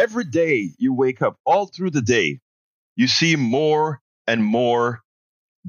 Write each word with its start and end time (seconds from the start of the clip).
every 0.00 0.24
day 0.24 0.70
you 0.78 0.94
wake 0.94 1.20
up, 1.20 1.36
all 1.44 1.66
through 1.66 1.90
the 1.90 2.00
day, 2.00 2.40
you 2.96 3.06
see 3.06 3.36
more 3.36 4.00
and 4.26 4.42
more 4.42 5.02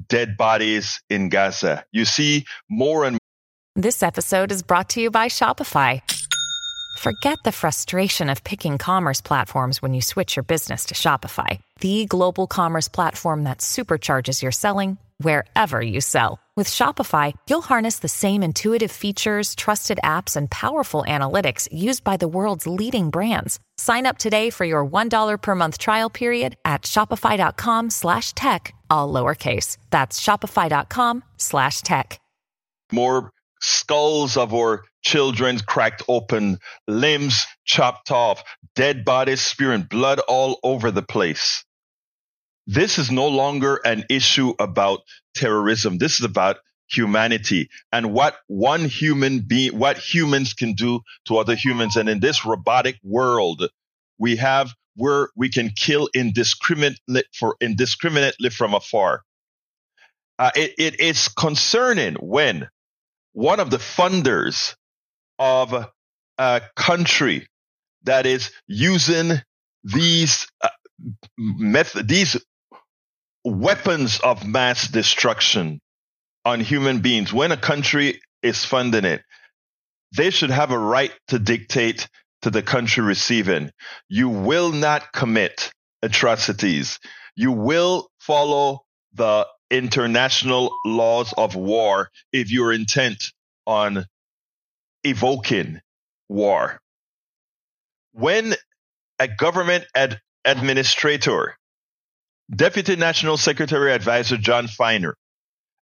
dead 0.08 0.36
bodies 0.38 1.02
in 1.10 1.28
Gaza. 1.28 1.84
You 1.92 2.06
see 2.06 2.46
more 2.70 3.04
and 3.04 3.18
This 3.76 4.02
episode 4.02 4.50
is 4.50 4.62
brought 4.62 4.88
to 4.90 5.00
you 5.00 5.10
by 5.10 5.28
Shopify. 5.28 6.00
Forget 6.98 7.38
the 7.44 7.52
frustration 7.52 8.30
of 8.30 8.44
picking 8.44 8.78
commerce 8.78 9.20
platforms 9.20 9.82
when 9.82 9.92
you 9.92 10.00
switch 10.00 10.36
your 10.36 10.44
business 10.44 10.86
to 10.86 10.94
Shopify, 10.94 11.60
the 11.80 12.06
global 12.06 12.46
commerce 12.46 12.88
platform 12.88 13.44
that 13.44 13.58
supercharges 13.58 14.42
your 14.42 14.52
selling 14.52 14.98
wherever 15.18 15.82
you 15.82 16.00
sell. 16.00 16.41
With 16.54 16.68
Shopify, 16.68 17.32
you'll 17.48 17.62
harness 17.62 18.00
the 18.00 18.08
same 18.08 18.42
intuitive 18.42 18.92
features, 18.92 19.54
trusted 19.54 19.98
apps, 20.04 20.36
and 20.36 20.50
powerful 20.50 21.02
analytics 21.08 21.66
used 21.72 22.04
by 22.04 22.18
the 22.18 22.28
world's 22.28 22.66
leading 22.66 23.08
brands. 23.08 23.58
Sign 23.78 24.04
up 24.04 24.18
today 24.18 24.50
for 24.50 24.66
your 24.66 24.84
$1 24.86 25.40
per 25.40 25.54
month 25.54 25.78
trial 25.78 26.10
period 26.10 26.56
at 26.62 26.82
shopify.com 26.82 27.88
slash 27.88 28.34
tech, 28.34 28.74
all 28.90 29.10
lowercase. 29.10 29.78
That's 29.88 30.20
shopify.com 30.20 31.24
slash 31.38 31.80
tech. 31.80 32.20
more 32.92 33.30
skulls 33.62 34.36
of 34.36 34.52
our 34.52 34.82
children 35.02 35.58
cracked 35.60 36.02
open, 36.06 36.58
limbs 36.86 37.46
chopped 37.64 38.10
off, 38.10 38.44
dead 38.74 39.06
bodies 39.06 39.40
spewing 39.40 39.82
blood 39.82 40.20
all 40.28 40.58
over 40.62 40.90
the 40.90 41.02
place. 41.02 41.64
This 42.66 42.98
is 42.98 43.10
no 43.10 43.28
longer 43.28 43.80
an 43.84 44.04
issue 44.08 44.54
about 44.58 45.00
terrorism. 45.34 45.98
This 45.98 46.20
is 46.20 46.24
about 46.24 46.58
humanity 46.88 47.68
and 47.90 48.12
what 48.12 48.36
one 48.46 48.84
human 48.84 49.40
being, 49.40 49.78
what 49.78 49.96
humans 49.96 50.54
can 50.54 50.74
do 50.74 51.00
to 51.26 51.38
other 51.38 51.54
humans. 51.54 51.96
And 51.96 52.08
in 52.08 52.20
this 52.20 52.44
robotic 52.44 52.96
world, 53.02 53.68
we 54.18 54.36
have 54.36 54.74
where 54.94 55.30
we 55.34 55.48
can 55.48 55.70
kill 55.70 56.08
indiscriminately 56.14 57.24
for 57.38 57.56
indiscriminately 57.60 58.50
from 58.50 58.74
afar. 58.74 59.22
Uh, 60.38 60.50
it, 60.54 60.74
it 60.78 61.00
is 61.00 61.28
concerning 61.28 62.14
when 62.16 62.68
one 63.32 63.60
of 63.60 63.70
the 63.70 63.78
funders 63.78 64.74
of 65.38 65.88
a 66.38 66.62
country 66.76 67.46
that 68.04 68.26
is 68.26 68.50
using 68.66 69.40
these 69.84 70.46
uh, 70.60 70.68
method, 71.38 72.08
these 72.08 72.36
weapons 73.44 74.20
of 74.20 74.46
mass 74.46 74.88
destruction 74.88 75.80
on 76.44 76.60
human 76.60 77.00
beings, 77.00 77.32
when 77.32 77.52
a 77.52 77.56
country 77.56 78.20
is 78.42 78.64
funding 78.64 79.04
it, 79.04 79.22
they 80.16 80.30
should 80.30 80.50
have 80.50 80.70
a 80.70 80.78
right 80.78 81.12
to 81.28 81.38
dictate 81.38 82.08
to 82.42 82.50
the 82.50 82.62
country 82.62 83.02
receiving. 83.02 83.70
You 84.08 84.28
will 84.28 84.72
not 84.72 85.12
commit 85.12 85.72
atrocities. 86.02 86.98
You 87.36 87.52
will 87.52 88.08
follow 88.20 88.82
the 89.14 89.46
international 89.70 90.72
laws 90.84 91.32
of 91.36 91.56
war 91.56 92.10
if 92.32 92.50
you're 92.50 92.72
intent 92.72 93.32
on 93.66 94.04
evoking 95.04 95.80
war. 96.28 96.80
When 98.12 98.54
a 99.18 99.28
government 99.28 99.84
ad- 99.94 100.20
administrator, 100.44 101.56
Deputy 102.54 102.96
National 102.96 103.36
Secretary 103.36 103.92
Advisor 103.92 104.36
Jon 104.36 104.68
Finer, 104.68 105.16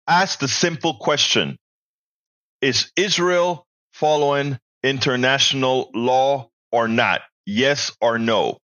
asked 0.08 0.42
the 0.42 0.48
simple 0.48 0.96
question 0.96 1.58
Is 2.62 2.92
Israel 2.96 3.66
following 3.94 4.60
international 4.84 5.90
law 5.94 6.50
or 6.72 6.88
not? 6.88 7.22
Yes 7.46 7.96
or 8.02 8.20
no? 8.20 8.58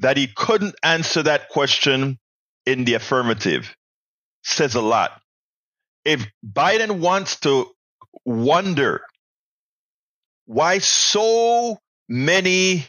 That 0.00 0.16
he 0.16 0.26
couldn't 0.26 0.74
answer 0.82 1.22
that 1.22 1.48
question 1.48 2.18
in 2.66 2.84
the 2.84 2.94
affirmative 2.94 3.74
says 4.42 4.74
a 4.74 4.80
lot. 4.80 5.20
If 6.04 6.26
Biden 6.44 7.00
wants 7.00 7.40
to 7.40 7.66
wonder 8.24 9.02
why 10.46 10.78
so 10.78 11.78
many 12.08 12.86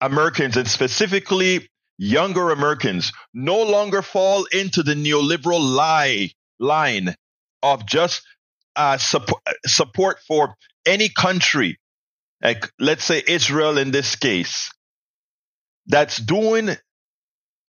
Americans, 0.00 0.56
and 0.56 0.68
specifically 0.68 1.68
younger 2.00 2.50
Americans, 2.50 3.12
no 3.34 3.62
longer 3.62 4.00
fall 4.00 4.46
into 4.46 4.82
the 4.82 4.94
neoliberal 4.94 5.60
lie 5.60 6.30
line 6.58 7.14
of 7.62 7.86
just 7.86 8.22
uh, 8.74 8.96
support, 8.96 9.42
support 9.66 10.18
for 10.26 10.54
any 10.86 11.10
country, 11.10 11.78
like 12.42 12.70
let's 12.80 13.04
say 13.04 13.22
Israel 13.26 13.76
in 13.76 13.90
this 13.90 14.16
case, 14.16 14.72
that's 15.86 16.16
doing 16.16 16.70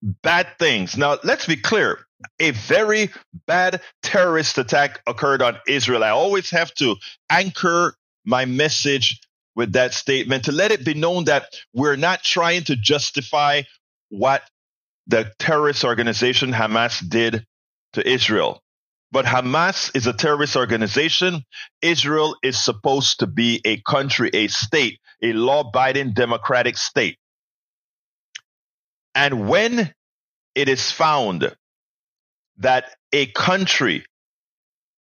bad 0.02 0.48
things. 0.60 0.96
Now, 0.96 1.18
let's 1.24 1.48
be 1.48 1.56
clear. 1.58 2.00
A 2.40 2.52
very 2.52 3.10
bad 3.48 3.82
terrorist 4.04 4.58
attack 4.60 5.02
occurred 5.08 5.42
on 5.42 5.58
Israel. 5.68 6.04
I 6.04 6.10
always 6.10 6.52
have 6.52 6.72
to 6.76 6.98
anchor 7.32 7.96
my 8.26 8.46
message 8.46 9.20
with 9.56 9.74
that 9.74 9.94
statement 9.94 10.46
to 10.46 10.52
let 10.52 10.72
it 10.72 10.86
be 10.86 10.94
known 10.94 11.26
that 11.26 11.46
we're 11.74 11.96
not 11.96 12.24
trying 12.24 12.64
to 12.66 12.76
justify 12.76 13.64
what 14.10 14.44
the 15.08 15.32
terrorist 15.40 15.84
organization 15.84 16.52
Hamas 16.52 17.08
did 17.08 17.46
to 17.94 18.08
Israel. 18.08 18.62
But 19.12 19.26
Hamas 19.26 19.96
is 19.96 20.06
a 20.06 20.14
terrorist 20.14 20.56
organization. 20.56 21.44
Israel 21.82 22.36
is 22.44 22.64
supposed 22.64 23.20
to 23.20 23.28
be 23.28 23.62
a 23.66 23.82
country, 23.82 24.30
a 24.34 24.48
state, 24.48 25.00
a 25.24 25.34
law 25.34 25.62
abiding 25.62 26.14
democratic 26.14 26.78
state. 26.78 27.18
And 29.16 29.50
when 29.50 29.94
it 30.54 30.70
is 30.70 30.92
found 30.92 31.56
that 32.58 32.94
a 33.12 33.26
country 33.28 34.06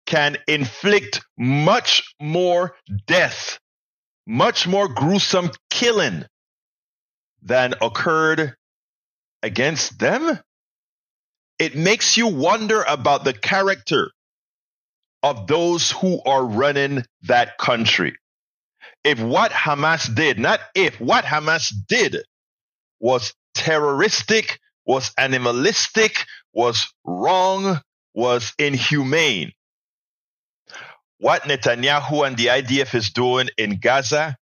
can 0.07 0.37
inflict 0.47 1.21
much 1.37 2.15
more 2.19 2.75
death, 3.05 3.59
much 4.25 4.65
more 4.65 4.87
gruesome 4.87 5.51
killing 5.69 6.25
than 7.43 7.75
occurred 7.79 8.55
against 9.43 9.99
them, 9.99 10.39
it 11.57 11.75
makes 11.75 12.17
you 12.17 12.27
wonder 12.27 12.83
about 12.83 13.23
the 13.23 13.33
character 13.33 14.11
of 15.21 15.47
those 15.47 15.91
who 15.91 16.21
are 16.23 16.45
running 16.45 17.03
that 17.23 17.57
country. 17.57 18.17
If 19.03 19.19
what 19.19 19.51
Hamas 19.51 20.13
did, 20.13 20.39
not 20.39 20.59
if, 20.75 20.99
what 20.99 21.25
Hamas 21.25 21.73
did 21.87 22.17
was 22.99 23.33
terroristic, 23.53 24.59
was 24.85 25.11
animalistic, 25.17 26.25
was 26.53 26.87
wrong, 27.05 27.81
was 28.13 28.53
inhumane. 28.57 29.51
What 31.19 31.43
Netanyahu 31.43 32.25
and 32.25 32.37
the 32.37 32.47
IDF 32.47 32.95
is 32.95 33.09
doing 33.09 33.49
in 33.57 33.79
Gaza 33.79 34.37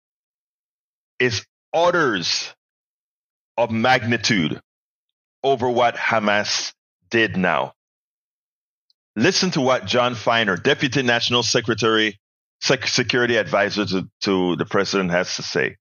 is 1.20 1.46
orders 1.72 2.54
of 3.58 3.70
magnitude 3.72 4.60
over 5.44 5.70
what 5.70 5.96
Hamas 5.96 6.74
did 7.10 7.38
now. 7.38 7.74
Listen 9.16 9.52
to 9.52 9.62
what 9.62 9.86
Jon 9.86 10.16
Finer, 10.16 10.58
Deputy 10.58 11.04
National 11.04 11.44
Secretary, 11.44 12.20
Sec- 12.62 12.88
Security 12.88 13.38
Advisor 13.38 13.86
to, 13.86 14.10
to 14.22 14.56
the 14.56 14.66
President, 14.66 15.12
has 15.12 15.36
to 15.36 15.44
say. 15.44 15.78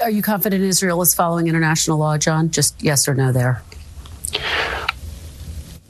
Are 0.00 0.10
you 0.10 0.22
confident 0.22 0.64
Israel 0.64 1.00
is 1.02 1.14
following 1.14 1.46
international 1.46 1.98
law, 1.98 2.18
Jon? 2.18 2.50
Just 2.50 2.82
yes 2.82 3.06
or 3.06 3.14
no 3.14 3.30
there. 3.30 3.62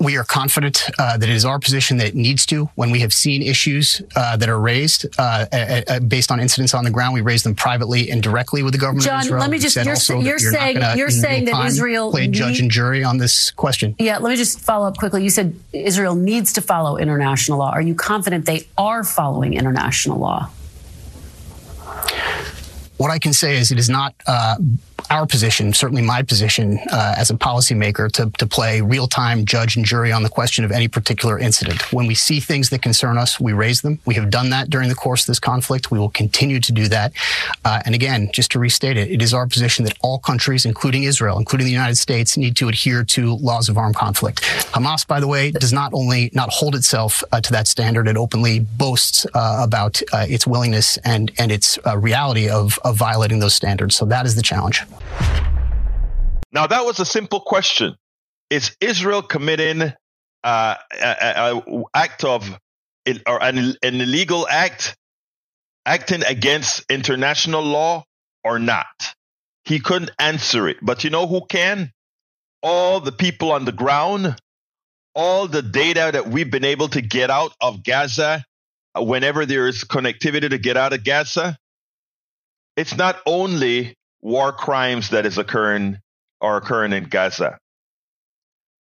We 0.02 0.16
are 0.16 0.24
confident 0.24 0.90
uh, 0.98 1.16
that 1.16 1.28
it 1.28 1.34
is 1.34 1.44
our 1.44 1.60
position 1.60 1.96
that 1.98 2.08
it 2.08 2.14
needs 2.16 2.44
to. 2.46 2.64
When 2.74 2.90
we 2.90 3.00
have 3.00 3.12
seen 3.12 3.40
issues 3.40 4.02
uh, 4.16 4.36
that 4.36 4.48
are 4.48 4.58
raised 4.58 5.06
uh, 5.16 5.46
a, 5.52 5.84
a, 5.88 6.00
based 6.00 6.32
on 6.32 6.40
incidents 6.40 6.74
on 6.74 6.82
the 6.82 6.90
ground, 6.90 7.14
we 7.14 7.20
raise 7.20 7.44
them 7.44 7.54
privately 7.54 8.10
and 8.10 8.20
directly 8.20 8.64
with 8.64 8.72
the 8.72 8.78
government 8.78 9.04
Jon, 9.04 9.20
of 9.20 9.26
Israel. 9.26 9.40
let 9.40 9.50
me 9.50 9.58
just- 9.58 9.76
you're 9.76 9.84
you're 9.84 10.26
you're 10.26 10.38
saying- 10.38 10.78
you're 10.96 11.10
saying 11.10 11.44
that 11.44 11.66
Israel 11.66 12.10
play 12.10 12.26
judge 12.26 12.58
and 12.58 12.68
jury 12.68 13.04
on 13.04 13.18
this 13.18 13.52
question. 13.52 13.94
Yeah, 13.98 14.18
let 14.18 14.30
me 14.30 14.36
just 14.36 14.58
follow 14.58 14.88
up 14.88 14.96
quickly. 14.96 15.22
You 15.22 15.30
said 15.30 15.54
Israel 15.72 16.16
needs 16.16 16.52
to 16.54 16.60
follow 16.60 16.96
international 16.96 17.58
law. 17.58 17.70
Are 17.70 17.82
you 17.82 17.94
confident 17.94 18.44
they 18.44 18.66
are 18.76 19.04
following 19.04 19.54
international 19.54 20.18
law? 20.18 20.50
What 22.96 23.10
I 23.10 23.18
can 23.18 23.32
say 23.32 23.56
is 23.56 23.70
it 23.70 23.78
is 23.78 23.88
not. 23.88 24.14
Our 25.10 25.26
position, 25.26 25.72
certainly 25.72 26.02
my 26.02 26.22
position 26.22 26.78
uh, 26.90 27.14
as 27.16 27.30
a 27.30 27.34
policymaker, 27.34 28.10
to, 28.12 28.30
to 28.38 28.46
play 28.46 28.80
real 28.80 29.06
time 29.06 29.44
judge 29.44 29.76
and 29.76 29.84
jury 29.84 30.12
on 30.12 30.22
the 30.22 30.28
question 30.28 30.64
of 30.64 30.72
any 30.72 30.88
particular 30.88 31.38
incident. 31.38 31.92
When 31.92 32.06
we 32.06 32.14
see 32.14 32.40
things 32.40 32.70
that 32.70 32.82
concern 32.82 33.18
us, 33.18 33.38
we 33.38 33.52
raise 33.52 33.82
them. 33.82 33.98
We 34.06 34.14
have 34.14 34.30
done 34.30 34.50
that 34.50 34.70
during 34.70 34.88
the 34.88 34.94
course 34.94 35.22
of 35.22 35.26
this 35.26 35.40
conflict. 35.40 35.90
We 35.90 35.98
will 35.98 36.10
continue 36.10 36.60
to 36.60 36.72
do 36.72 36.88
that. 36.88 37.12
Uh, 37.64 37.80
and 37.84 37.94
again, 37.94 38.30
just 38.32 38.50
to 38.52 38.58
restate 38.58 38.96
it, 38.96 39.10
it 39.10 39.22
is 39.22 39.34
our 39.34 39.46
position 39.46 39.84
that 39.84 39.96
all 40.02 40.18
countries, 40.18 40.64
including 40.64 41.02
Israel, 41.04 41.38
including 41.38 41.66
the 41.66 41.72
United 41.72 41.96
States, 41.96 42.36
need 42.36 42.56
to 42.56 42.68
adhere 42.68 43.04
to 43.04 43.34
laws 43.36 43.68
of 43.68 43.76
armed 43.76 43.96
conflict. 43.96 44.42
Hamas, 44.72 45.06
by 45.06 45.20
the 45.20 45.26
way, 45.26 45.50
does 45.50 45.72
not 45.72 45.92
only 45.92 46.30
not 46.32 46.48
hold 46.50 46.74
itself 46.74 47.22
uh, 47.32 47.40
to 47.40 47.52
that 47.52 47.66
standard, 47.66 48.08
it 48.08 48.16
openly 48.16 48.60
boasts 48.60 49.26
uh, 49.34 49.60
about 49.62 50.00
uh, 50.12 50.26
its 50.28 50.46
willingness 50.46 50.96
and 50.98 51.32
and 51.38 51.52
its 51.52 51.78
uh, 51.86 51.98
reality 51.98 52.48
of 52.48 52.78
of 52.84 52.96
violating 52.96 53.38
those 53.40 53.54
standards. 53.54 53.96
So 53.96 54.04
that 54.06 54.26
is 54.26 54.34
the 54.34 54.42
challenge. 54.42 54.82
Now, 56.52 56.66
that 56.66 56.84
was 56.84 57.00
a 57.00 57.04
simple 57.04 57.40
question. 57.40 57.96
Is 58.50 58.76
Israel 58.80 59.22
committing 59.22 59.92
uh, 60.44 60.74
an 61.00 61.84
act 61.94 62.24
of 62.24 62.58
or 63.26 63.42
an, 63.42 63.58
an 63.82 64.00
illegal 64.00 64.46
act 64.48 64.96
acting 65.86 66.22
against 66.24 66.84
international 66.90 67.62
law 67.62 68.04
or 68.44 68.58
not? 68.58 69.14
He 69.64 69.80
couldn't 69.80 70.10
answer 70.18 70.68
it. 70.68 70.76
But 70.82 71.04
you 71.04 71.10
know 71.10 71.26
who 71.26 71.46
can? 71.46 71.92
All 72.62 73.00
the 73.00 73.12
people 73.12 73.52
on 73.52 73.64
the 73.64 73.72
ground, 73.72 74.36
all 75.14 75.48
the 75.48 75.62
data 75.62 76.10
that 76.12 76.28
we've 76.28 76.50
been 76.50 76.64
able 76.64 76.88
to 76.88 77.00
get 77.00 77.30
out 77.30 77.52
of 77.60 77.82
Gaza 77.82 78.44
uh, 78.94 79.02
whenever 79.02 79.46
there 79.46 79.66
is 79.66 79.84
connectivity 79.84 80.50
to 80.50 80.58
get 80.58 80.76
out 80.76 80.92
of 80.92 81.04
Gaza. 81.04 81.58
It's 82.76 82.96
not 82.96 83.20
only 83.26 83.94
war 84.22 84.52
crimes 84.52 85.10
that 85.10 85.26
is 85.26 85.36
occurring 85.36 85.98
are 86.40 86.56
occurring 86.56 86.92
in 86.92 87.04
Gaza. 87.04 87.58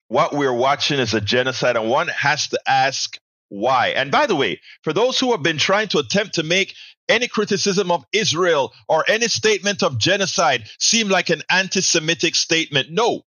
What 0.07 0.33
we're 0.33 0.53
watching 0.53 0.99
is 0.99 1.13
a 1.13 1.21
genocide, 1.21 1.75
and 1.75 1.89
one 1.89 2.07
has 2.09 2.49
to 2.49 2.59
ask 2.67 3.17
why. 3.49 3.89
And 3.89 4.11
by 4.11 4.27
the 4.27 4.35
way, 4.35 4.61
for 4.83 4.93
those 4.93 5.19
who 5.19 5.31
have 5.31 5.43
been 5.43 5.57
trying 5.57 5.89
to 5.89 5.99
attempt 5.99 6.35
to 6.35 6.43
make 6.43 6.75
any 7.09 7.27
criticism 7.27 7.91
of 7.91 8.05
Israel 8.13 8.73
or 8.87 9.03
any 9.07 9.27
statement 9.27 9.83
of 9.83 9.99
genocide 9.99 10.63
seem 10.79 11.09
like 11.09 11.29
an 11.29 11.43
anti 11.49 11.81
Semitic 11.81 12.35
statement, 12.35 12.89
no. 12.91 13.23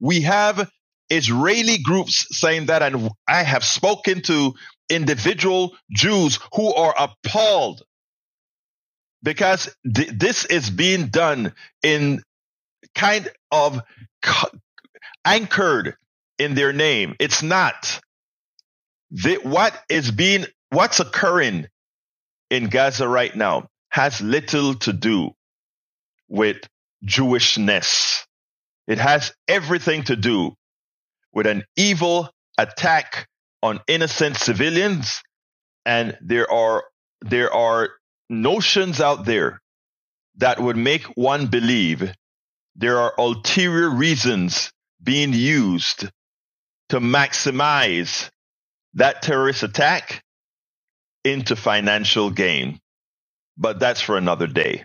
We 0.00 0.22
have 0.22 0.70
Israeli 1.10 1.78
groups 1.78 2.26
saying 2.30 2.66
that, 2.66 2.82
and 2.82 3.10
I 3.26 3.42
have 3.42 3.64
spoken 3.64 4.22
to 4.22 4.54
individual 4.90 5.76
Jews 5.90 6.38
who 6.54 6.74
are 6.74 6.94
appalled 6.96 7.82
because 9.24 9.74
th- 9.92 10.10
this 10.10 10.44
is 10.44 10.70
being 10.70 11.06
done 11.06 11.54
in 11.82 12.22
kind 12.94 13.28
of 13.50 13.82
anchored 15.24 15.96
in 16.38 16.54
their 16.54 16.72
name. 16.72 17.16
It's 17.18 17.42
not. 17.42 18.00
The, 19.10 19.36
what 19.42 19.74
is 19.88 20.10
being, 20.10 20.44
what's 20.70 21.00
occurring 21.00 21.66
in 22.50 22.68
Gaza 22.68 23.08
right 23.08 23.34
now 23.34 23.68
has 23.88 24.20
little 24.20 24.74
to 24.74 24.92
do 24.92 25.30
with 26.28 26.58
Jewishness. 27.04 28.24
It 28.86 28.98
has 28.98 29.32
everything 29.48 30.02
to 30.04 30.16
do 30.16 30.54
with 31.32 31.46
an 31.46 31.64
evil 31.76 32.28
attack 32.58 33.28
on 33.62 33.80
innocent 33.88 34.36
civilians. 34.36 35.22
And 35.86 36.18
there 36.20 36.50
are, 36.50 36.84
there 37.22 37.52
are 37.52 37.90
notions 38.28 39.00
out 39.00 39.24
there 39.24 39.60
that 40.36 40.60
would 40.60 40.76
make 40.76 41.04
one 41.16 41.46
believe 41.46 42.12
there 42.76 42.98
are 42.98 43.14
ulterior 43.18 43.88
reasons 43.88 44.72
being 45.02 45.32
used 45.32 46.08
to 46.88 47.00
maximize 47.00 48.30
that 48.94 49.22
terrorist 49.22 49.62
attack 49.62 50.22
into 51.24 51.56
financial 51.56 52.30
gain. 52.30 52.78
But 53.56 53.78
that's 53.78 54.00
for 54.00 54.16
another 54.16 54.46
day 54.46 54.84